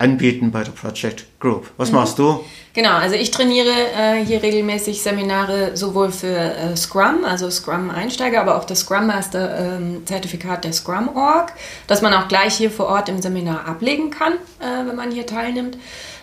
anbieten 0.00 0.50
bei 0.50 0.64
der 0.64 0.72
Project 0.72 1.26
Group. 1.38 1.70
Was 1.76 1.90
mhm. 1.90 1.96
machst 1.96 2.18
du? 2.18 2.44
Genau, 2.72 2.92
also 2.92 3.16
ich 3.16 3.30
trainiere 3.30 3.68
äh, 3.68 4.24
hier 4.24 4.42
regelmäßig 4.42 5.02
Seminare 5.02 5.76
sowohl 5.76 6.10
für 6.12 6.28
äh, 6.28 6.76
Scrum, 6.76 7.24
also 7.24 7.50
Scrum 7.50 7.90
Einsteiger, 7.90 8.40
aber 8.40 8.56
auch 8.56 8.64
das 8.64 8.80
Scrum 8.80 9.08
Master 9.08 9.76
ähm, 9.76 10.06
Zertifikat 10.06 10.64
der 10.64 10.72
Scrum 10.72 11.16
Org, 11.16 11.52
das 11.86 12.00
man 12.00 12.14
auch 12.14 12.28
gleich 12.28 12.54
hier 12.54 12.70
vor 12.70 12.86
Ort 12.86 13.08
im 13.08 13.20
Seminar 13.20 13.66
ablegen 13.66 14.10
kann, 14.10 14.34
äh, 14.60 14.86
wenn 14.86 14.96
man 14.96 15.10
hier 15.10 15.26
teilnimmt 15.26 15.76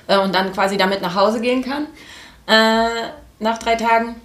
äh, 0.08 0.18
und 0.18 0.34
dann 0.34 0.54
quasi 0.54 0.78
damit 0.78 1.02
nach 1.02 1.16
Hause 1.16 1.42
gehen 1.42 1.64
kann 1.64 1.88
äh, 2.48 3.12
nach 3.40 3.58
drei 3.60 3.76
Tagen. 3.76 4.16